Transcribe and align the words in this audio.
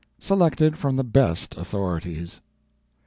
_Selected 0.19 0.77
from 0.77 0.95
the 0.95 1.03
Best 1.03 1.55
Authorities. 1.57 2.41